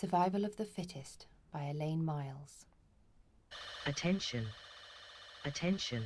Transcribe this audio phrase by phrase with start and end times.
[0.00, 2.66] Survival of the Fittest by Elaine Miles.
[3.84, 4.46] Attention.
[5.44, 6.04] Attention.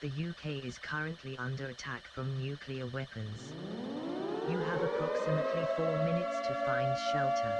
[0.00, 3.52] The UK is currently under attack from nuclear weapons.
[4.48, 7.54] You have approximately four minutes to find shelter.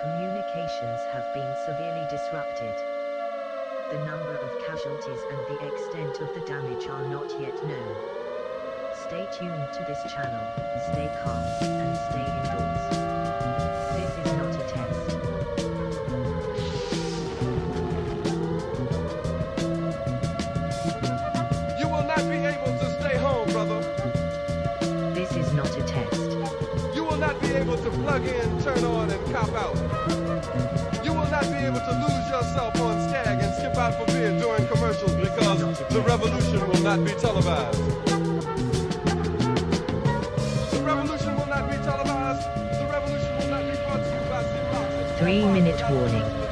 [0.00, 2.76] Communications have been severely disrupted.
[3.92, 7.96] The number of casualties and the extent of the damage are not yet known.
[8.94, 10.46] Stay tuned to this channel,
[10.90, 12.75] stay calm, and stay indoors.
[27.66, 29.74] Able to plug in, turn on, and cop out.
[31.04, 34.38] You will not be able to lose yourself on Skag and skip out for beer
[34.38, 37.82] during commercials because the revolution will not be televised.
[40.70, 42.46] The revolution will not be televised.
[42.78, 46.45] The revolution will not be brought to you by Three minute warning.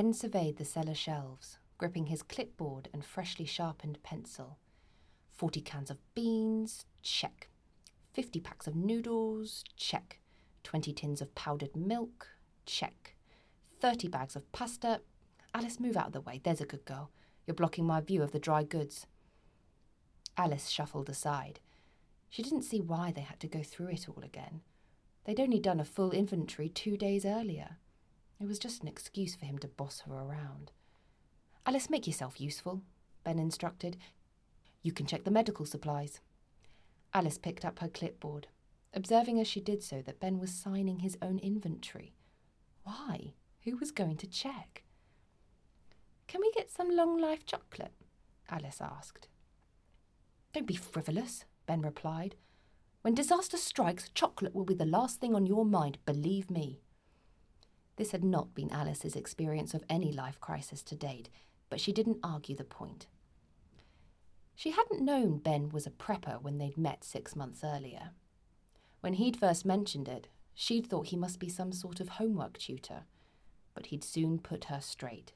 [0.00, 4.56] Ben surveyed the cellar shelves, gripping his clipboard and freshly sharpened pencil.
[5.30, 7.50] Forty cans of beans, check.
[8.14, 10.18] Fifty packs of noodles, check.
[10.64, 12.28] Twenty tins of powdered milk,
[12.64, 13.14] check.
[13.78, 15.02] Thirty bags of pasta.
[15.52, 17.10] Alice, move out of the way, there's a good girl.
[17.46, 19.06] You're blocking my view of the dry goods.
[20.34, 21.60] Alice shuffled aside.
[22.30, 24.62] She didn't see why they had to go through it all again.
[25.26, 27.76] They'd only done a full inventory two days earlier.
[28.40, 30.72] It was just an excuse for him to boss her around.
[31.66, 32.82] Alice, make yourself useful,
[33.22, 33.98] Ben instructed.
[34.82, 36.20] You can check the medical supplies.
[37.12, 38.46] Alice picked up her clipboard,
[38.94, 42.14] observing as she did so that Ben was signing his own inventory.
[42.84, 43.34] Why?
[43.64, 44.84] Who was going to check?
[46.26, 47.92] Can we get some long life chocolate?
[48.48, 49.28] Alice asked.
[50.54, 52.36] Don't be frivolous, Ben replied.
[53.02, 56.80] When disaster strikes, chocolate will be the last thing on your mind, believe me.
[58.00, 61.28] This had not been Alice's experience of any life crisis to date,
[61.68, 63.08] but she didn't argue the point.
[64.54, 68.12] She hadn't known Ben was a prepper when they'd met six months earlier.
[69.02, 73.02] When he'd first mentioned it, she'd thought he must be some sort of homework tutor,
[73.74, 75.34] but he'd soon put her straight.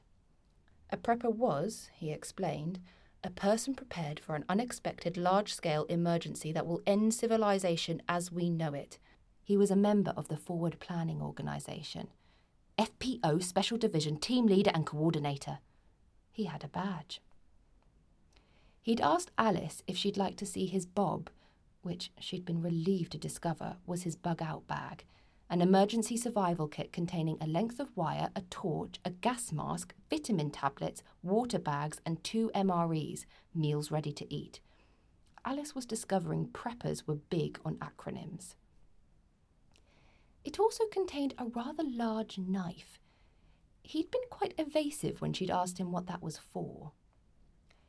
[0.89, 2.79] A prepper was, he explained,
[3.23, 8.49] a person prepared for an unexpected large scale emergency that will end civilization as we
[8.49, 8.97] know it.
[9.43, 12.07] He was a member of the Forward Planning Organisation,
[12.77, 15.59] FPO Special Division Team Leader and Coordinator.
[16.31, 17.21] He had a badge.
[18.81, 21.29] He'd asked Alice if she'd like to see his Bob,
[21.83, 25.05] which she'd been relieved to discover was his bug out bag,
[25.49, 30.49] an emergency survival kit containing a length of wire, a torch, a gas mask, vitamin
[30.49, 34.59] tablets, water bags, and two MREs, meals ready to eat.
[35.45, 38.55] Alice was discovering preppers were big on acronyms.
[40.45, 42.99] It also contained a rather large knife.
[43.81, 46.91] He'd been quite evasive when she'd asked him what that was for.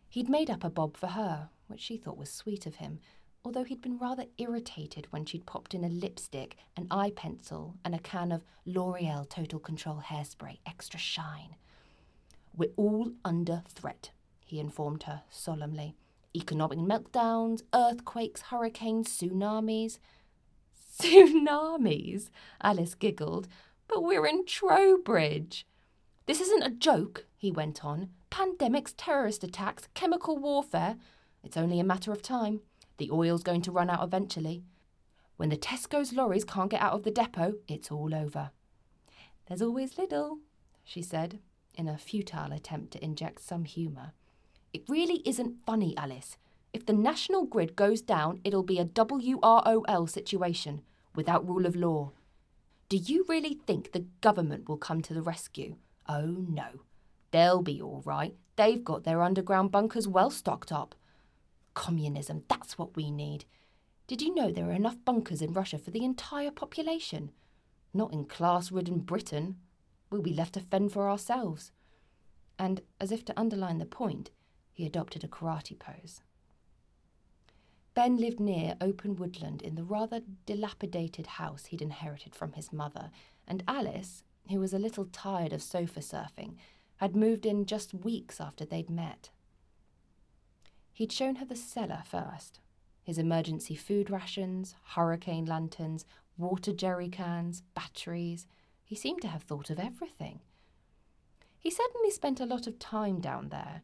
[0.08, 3.00] He'd made up a bob for her, which she thought was sweet of him,
[3.44, 7.94] although he'd been rather irritated when she'd popped in a lipstick, an eye pencil, and
[7.94, 11.56] a can of L'Oreal Total Control hairspray, extra shine.
[12.56, 14.10] We're all under threat,
[14.46, 15.94] he informed her solemnly.
[16.34, 19.98] Economic meltdowns, earthquakes, hurricanes, tsunamis.
[21.00, 22.30] Tsunamis?
[22.62, 23.48] Alice giggled.
[23.88, 25.66] But we're in Trowbridge.
[26.26, 28.10] This isn't a joke, he went on.
[28.30, 30.96] Pandemics, terrorist attacks, chemical warfare.
[31.44, 32.60] It's only a matter of time.
[32.98, 34.64] The oil's going to run out eventually.
[35.36, 38.50] When the Tesco's lorries can't get out of the depot, it's all over.
[39.46, 40.38] There's always Lidl,
[40.82, 41.38] she said,
[41.74, 44.12] in a futile attempt to inject some humour.
[44.72, 46.36] It really isn't funny, Alice.
[46.76, 50.82] If the national grid goes down, it'll be a WROL situation
[51.14, 52.12] without rule of law.
[52.90, 55.76] Do you really think the government will come to the rescue?
[56.06, 56.82] Oh no.
[57.30, 58.36] They'll be all right.
[58.56, 60.94] They've got their underground bunkers well stocked up.
[61.72, 63.46] Communism, that's what we need.
[64.06, 67.30] Did you know there are enough bunkers in Russia for the entire population?
[67.94, 69.56] Not in class ridden Britain.
[70.10, 71.72] We'll be left to fend for ourselves.
[72.58, 74.30] And, as if to underline the point,
[74.74, 76.20] he adopted a karate pose.
[77.96, 83.10] Ben lived near open woodland in the rather dilapidated house he'd inherited from his mother,
[83.48, 86.56] and Alice, who was a little tired of sofa surfing,
[86.96, 89.30] had moved in just weeks after they'd met.
[90.92, 92.60] He'd shown her the cellar first
[93.02, 96.04] his emergency food rations, hurricane lanterns,
[96.36, 98.46] water jerry cans, batteries.
[98.84, 100.40] He seemed to have thought of everything.
[101.58, 103.82] He certainly spent a lot of time down there.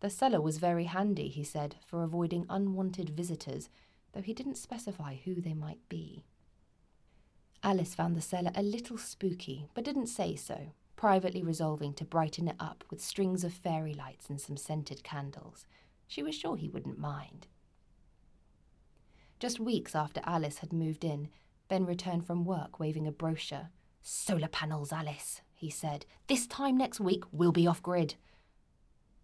[0.00, 3.68] The cellar was very handy, he said, for avoiding unwanted visitors,
[4.12, 6.24] though he didn't specify who they might be.
[7.62, 12.48] Alice found the cellar a little spooky, but didn't say so, privately resolving to brighten
[12.48, 15.66] it up with strings of fairy lights and some scented candles.
[16.06, 17.46] She was sure he wouldn't mind.
[19.38, 21.28] Just weeks after Alice had moved in,
[21.68, 23.70] Ben returned from work waving a brochure.
[24.02, 26.06] Solar panels, Alice, he said.
[26.28, 28.14] This time next week, we'll be off grid.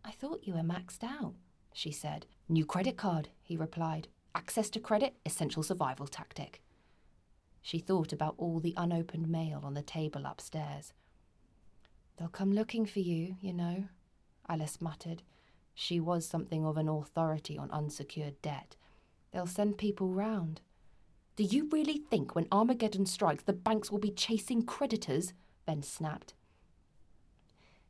[0.04, 1.34] I thought you were maxed out,
[1.72, 2.26] she said.
[2.48, 4.08] New credit card, he replied.
[4.34, 6.62] Access to credit, essential survival tactic.
[7.60, 10.92] She thought about all the unopened mail on the table upstairs.
[12.16, 13.84] They'll come looking for you, you know,
[14.48, 15.22] Alice muttered.
[15.74, 18.76] She was something of an authority on unsecured debt.
[19.32, 20.60] They'll send people round.
[21.36, 25.32] Do you really think when Armageddon strikes the banks will be chasing creditors?
[25.64, 26.34] Ben snapped.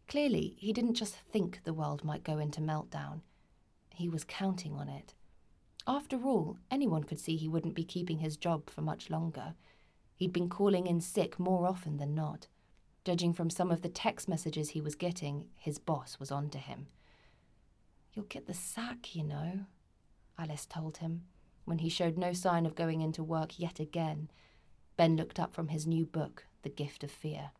[0.08, 3.20] Clearly, he didn't just think the world might go into meltdown.
[3.94, 5.14] He was counting on it.
[5.86, 9.54] After all, anyone could see he wouldn't be keeping his job for much longer.
[10.14, 12.46] He'd been calling in sick more often than not.
[13.04, 16.86] Judging from some of the text messages he was getting, his boss was onto him.
[18.12, 19.66] You'll get the sack, you know,
[20.38, 21.22] Alice told him,
[21.64, 24.30] when he showed no sign of going into work yet again.
[24.96, 27.50] Ben looked up from his new book, The Gift of Fear.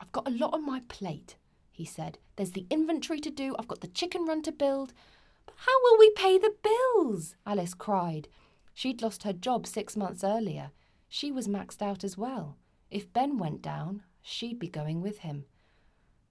[0.00, 1.36] I've got a lot on my plate,
[1.72, 2.18] he said.
[2.36, 4.92] There's the inventory to do, I've got the chicken run to build.
[5.46, 7.34] But how will we pay the bills?
[7.44, 8.28] Alice cried.
[8.74, 10.70] She'd lost her job six months earlier.
[11.08, 12.56] She was maxed out as well.
[12.90, 15.46] If Ben went down, she'd be going with him.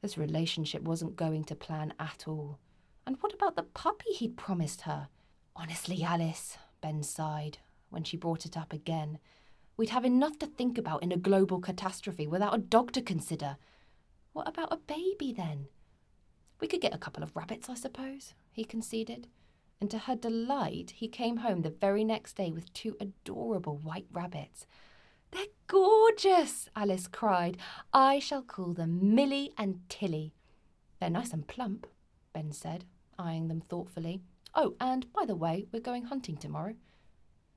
[0.01, 2.59] This relationship wasn't going to plan at all.
[3.05, 5.09] And what about the puppy he'd promised her?
[5.55, 7.57] Honestly, Alice, Ben sighed
[7.89, 9.19] when she brought it up again.
[9.77, 13.57] We'd have enough to think about in a global catastrophe without a dog to consider.
[14.33, 15.67] What about a baby then?
[16.59, 19.27] We could get a couple of rabbits, I suppose, he conceded.
[19.79, 24.05] And to her delight, he came home the very next day with two adorable white
[24.11, 24.67] rabbits.
[25.31, 27.57] They're gorgeous, Alice cried.
[27.91, 30.33] I shall call them Millie and Tilly.
[30.99, 31.87] They're nice and plump,
[32.31, 32.85] Ben said,
[33.17, 34.21] eyeing them thoughtfully.
[34.53, 36.75] Oh, and by the way, we're going hunting tomorrow.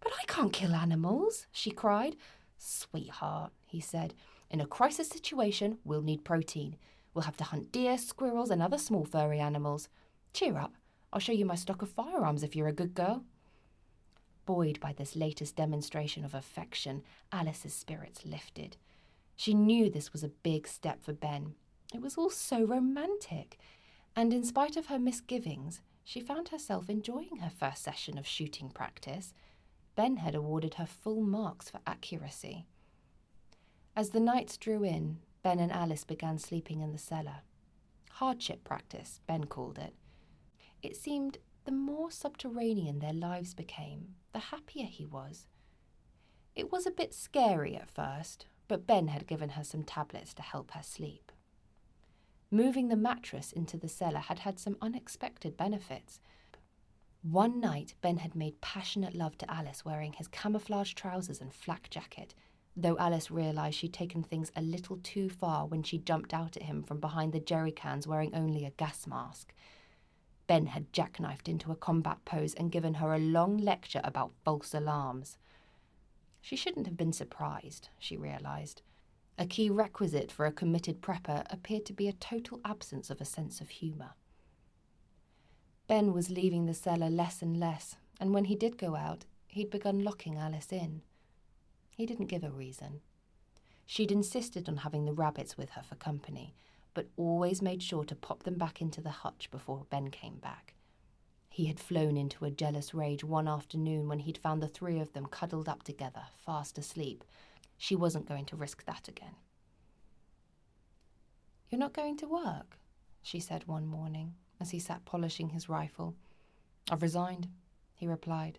[0.00, 2.16] But I can't kill animals, she cried.
[2.56, 4.14] Sweetheart, he said,
[4.54, 6.76] in a crisis situation, we'll need protein.
[7.12, 9.88] We'll have to hunt deer, squirrels, and other small furry animals.
[10.32, 10.76] Cheer up.
[11.12, 13.24] I'll show you my stock of firearms if you're a good girl.
[14.46, 17.02] Buoyed by this latest demonstration of affection,
[17.32, 18.76] Alice's spirits lifted.
[19.34, 21.56] She knew this was a big step for Ben.
[21.92, 23.58] It was all so romantic.
[24.14, 28.70] And in spite of her misgivings, she found herself enjoying her first session of shooting
[28.70, 29.34] practice.
[29.96, 32.66] Ben had awarded her full marks for accuracy.
[33.96, 37.42] As the nights drew in, Ben and Alice began sleeping in the cellar.
[38.10, 39.94] Hardship practice, Ben called it.
[40.82, 45.46] It seemed the more subterranean their lives became, the happier he was.
[46.56, 50.42] It was a bit scary at first, but Ben had given her some tablets to
[50.42, 51.30] help her sleep.
[52.50, 56.20] Moving the mattress into the cellar had had some unexpected benefits.
[57.22, 61.90] One night, Ben had made passionate love to Alice wearing his camouflage trousers and flak
[61.90, 62.34] jacket,
[62.76, 66.64] though Alice realised she'd taken things a little too far when she jumped out at
[66.64, 69.54] him from behind the jerry cans wearing only a gas mask.
[70.46, 74.74] Ben had jackknifed into a combat pose and given her a long lecture about false
[74.74, 75.38] alarms.
[76.40, 78.82] She shouldn't have been surprised, she realised.
[79.38, 83.24] A key requisite for a committed prepper appeared to be a total absence of a
[83.24, 84.10] sense of humour.
[85.86, 89.70] Ben was leaving the cellar less and less, and when he did go out, he'd
[89.70, 91.02] begun locking Alice in.
[91.94, 93.00] He didn't give a reason.
[93.86, 96.54] She'd insisted on having the rabbits with her for company,
[96.92, 100.74] but always made sure to pop them back into the hutch before Ben came back.
[101.48, 105.12] He had flown into a jealous rage one afternoon when he'd found the three of
[105.12, 107.22] them cuddled up together, fast asleep.
[107.78, 109.36] She wasn't going to risk that again.
[111.70, 112.78] You're not going to work?
[113.22, 116.14] she said one morning as he sat polishing his rifle.
[116.90, 117.48] I've resigned,
[117.94, 118.58] he replied.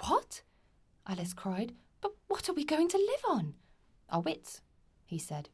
[0.00, 0.42] What?
[1.06, 1.72] Alice cried.
[2.36, 3.54] What are we going to live on?
[4.10, 4.60] Our wits,
[5.06, 5.48] he said.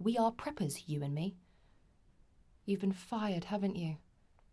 [0.00, 1.36] We are preppers, you and me.
[2.66, 3.98] You've been fired, haven't you?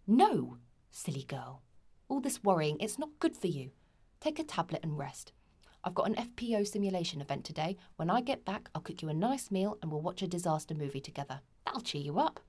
[0.05, 0.59] No,
[0.91, 1.63] silly girl.
[2.07, 3.71] All this worrying, it's not good for you.
[4.19, 5.31] Take a tablet and rest.
[5.83, 7.77] I've got an FPO simulation event today.
[7.95, 10.75] When I get back, I'll cook you a nice meal and we'll watch a disaster
[10.75, 11.41] movie together.
[11.65, 12.39] That'll cheer you up.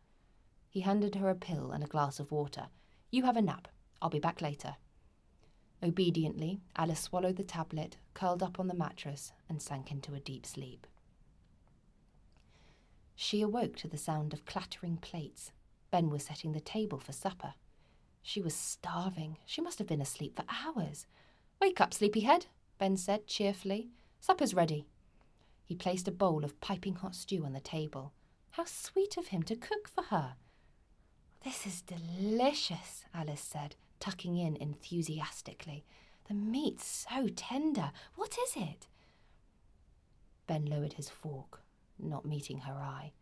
[0.68, 2.66] He handed her a pill and a glass of water.
[3.10, 3.68] You have a nap.
[4.02, 4.76] I'll be back later.
[5.82, 10.46] Obediently, Alice swallowed the tablet, curled up on the mattress, and sank into a deep
[10.46, 10.86] sleep.
[13.16, 15.52] She awoke to the sound of clattering plates.
[15.90, 17.54] Ben was setting the table for supper.
[18.22, 19.38] She was starving.
[19.44, 21.06] She must have been asleep for hours.
[21.60, 22.46] Wake up, sleepyhead,
[22.78, 23.90] Ben said cheerfully.
[24.20, 24.86] Supper's ready.
[25.64, 28.12] He placed a bowl of piping hot stew on the table.
[28.52, 30.34] How sweet of him to cook for her.
[31.44, 35.84] This is delicious, Alice said, tucking in enthusiastically.
[36.26, 37.92] The meat's so tender.
[38.16, 38.88] What is it?
[40.48, 41.60] Ben lowered his fork,
[42.00, 43.12] not meeting her eye.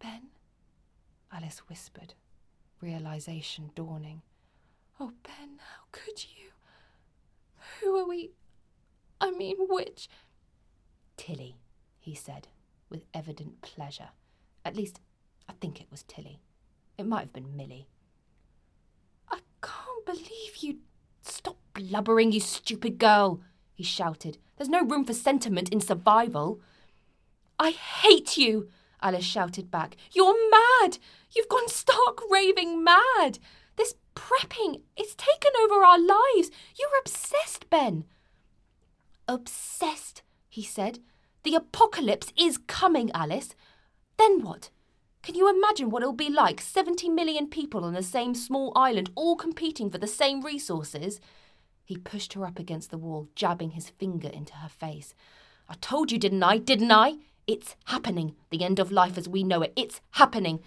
[0.00, 0.24] Ben?
[1.32, 2.12] Alice whispered,
[2.82, 4.20] realization dawning.
[5.00, 6.50] Oh, Ben, how could you?
[7.80, 8.32] Who are we?
[9.18, 10.10] I mean, which?
[11.16, 11.56] Tilly,
[11.98, 12.48] he said,
[12.90, 14.10] with evident pleasure.
[14.62, 15.00] At least,
[15.48, 16.42] I think it was Tilly.
[16.98, 17.88] It might have been Milly.
[20.06, 20.78] Believe you.
[21.22, 23.40] Stop blubbering, you stupid girl,
[23.72, 24.38] he shouted.
[24.56, 26.60] There's no room for sentiment in survival.
[27.58, 28.68] I hate you,
[29.02, 29.96] Alice shouted back.
[30.12, 30.98] You're mad!
[31.34, 33.38] You've gone stark raving mad!
[33.76, 36.50] This prepping, it's taken over our lives.
[36.78, 38.04] You're obsessed, Ben.
[39.26, 41.00] Obsessed, he said.
[41.42, 43.54] The apocalypse is coming, Alice.
[44.16, 44.70] Then what?
[45.24, 49.08] Can you imagine what it'll be like 70 million people on the same small island,
[49.14, 51.18] all competing for the same resources?
[51.82, 55.14] He pushed her up against the wall, jabbing his finger into her face.
[55.66, 56.58] I told you, didn't I?
[56.58, 57.14] Didn't I?
[57.46, 58.34] It's happening.
[58.50, 59.72] The end of life as we know it.
[59.76, 60.60] It's happening.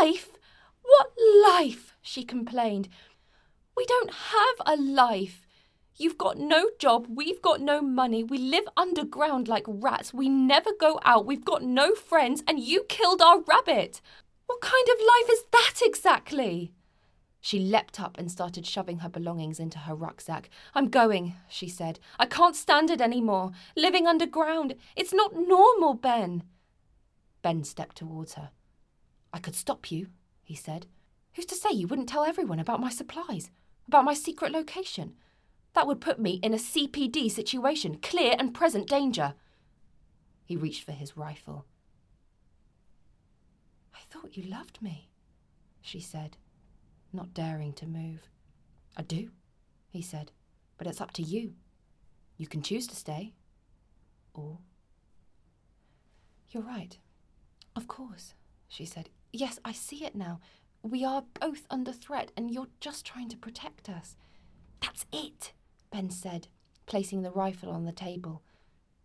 [0.00, 0.30] Life?
[0.80, 1.12] What
[1.46, 1.92] life?
[2.00, 2.88] she complained.
[3.76, 5.43] We don't have a life.
[5.96, 10.70] You've got no job, we've got no money, we live underground like rats, we never
[10.78, 14.00] go out, we've got no friends, and you killed our rabbit.
[14.46, 16.72] What kind of life is that exactly?
[17.40, 20.50] She leapt up and started shoving her belongings into her rucksack.
[20.74, 22.00] I'm going, she said.
[22.18, 23.52] I can't stand it any more.
[23.76, 24.74] Living underground.
[24.96, 26.42] It's not normal, Ben.
[27.42, 28.50] Ben stepped towards her.
[29.32, 30.08] I could stop you,
[30.42, 30.86] he said.
[31.34, 33.50] Who's to say you wouldn't tell everyone about my supplies?
[33.86, 35.14] About my secret location?
[35.74, 39.34] That would put me in a CPD situation, clear and present danger.
[40.44, 41.66] He reached for his rifle.
[43.94, 45.08] I thought you loved me,
[45.80, 46.36] she said,
[47.12, 48.28] not daring to move.
[48.96, 49.30] I do,
[49.90, 50.30] he said,
[50.78, 51.54] but it's up to you.
[52.36, 53.34] You can choose to stay.
[54.32, 54.58] Or.
[56.50, 56.98] You're right.
[57.74, 58.34] Of course,
[58.68, 59.10] she said.
[59.32, 60.40] Yes, I see it now.
[60.82, 64.16] We are both under threat, and you're just trying to protect us.
[64.80, 65.52] That's it.
[65.94, 66.48] Ben said,
[66.86, 68.42] placing the rifle on the table.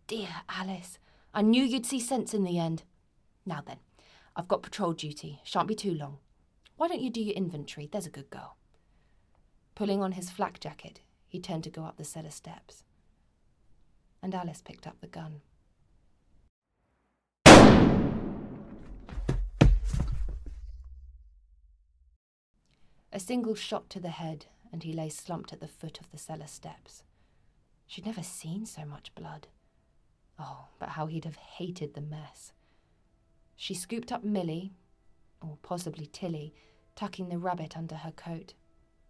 [0.08, 0.98] Dear Alice,
[1.32, 2.82] I knew you'd see sense in the end.
[3.46, 3.76] Now then,
[4.34, 5.38] I've got patrol duty.
[5.44, 6.18] Shan't be too long.
[6.76, 7.88] Why don't you do your inventory?
[7.88, 8.56] There's a good girl.
[9.76, 12.82] Pulling on his flak jacket, he turned to go up the cellar steps.
[14.20, 15.42] And Alice picked up the gun.
[23.12, 26.18] A single shot to the head and he lay slumped at the foot of the
[26.18, 27.02] cellar steps.
[27.86, 29.48] She'd never seen so much blood.
[30.38, 32.52] Oh, but how he'd have hated the mess.
[33.56, 34.72] She scooped up Milly,
[35.42, 36.54] or possibly Tilly,
[36.94, 38.54] tucking the rabbit under her coat,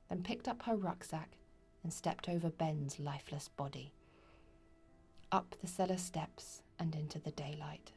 [0.09, 1.37] then picked up her rucksack
[1.83, 3.93] and stepped over Ben's lifeless body.
[5.31, 7.93] Up the cellar steps and into the daylight.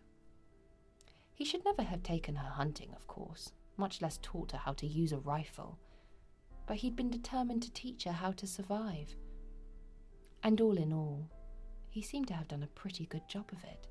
[1.34, 4.86] He should never have taken her hunting, of course, much less taught her how to
[4.86, 5.80] use a rifle
[6.66, 9.16] but he'd been determined to teach her how to survive.
[10.44, 11.30] And all in all,
[11.90, 13.88] he seemed to have done a pretty good job of it.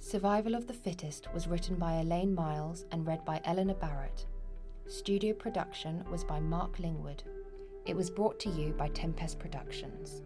[0.00, 4.24] Survival of the Fittest was written by Elaine Miles and read by Eleanor Barrett.
[4.88, 7.20] Studio production was by Mark Lingwood.
[7.84, 10.22] It was brought to you by Tempest Productions.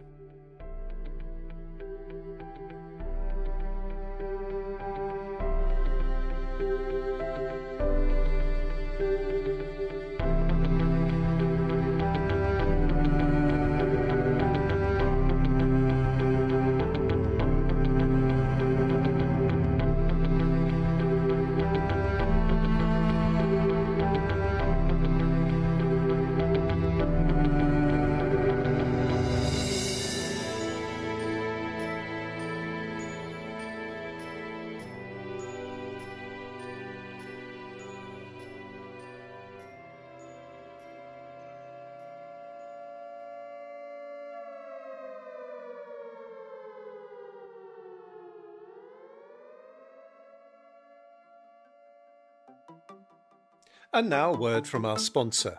[53.92, 55.58] And now, a word from our sponsor,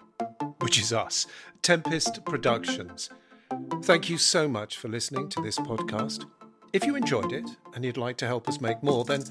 [0.60, 1.27] which is us,
[1.62, 3.10] Tempest Productions.
[3.84, 6.25] Thank you so much for listening to this podcast.
[6.74, 9.24] If you enjoyed it and you'd like to help us make more, then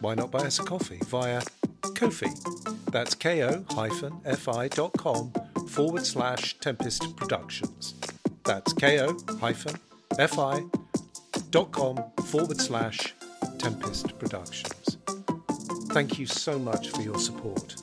[0.00, 1.42] why not buy us a coffee via
[1.96, 2.28] Ko-fi?
[2.92, 5.32] That's ko-fi.com
[5.68, 7.94] forward slash Tempest Productions.
[8.44, 9.90] That's ko-fi.com
[12.24, 13.14] forward slash
[13.58, 14.77] Tempest Productions.
[15.90, 17.74] Thank you so much for your support.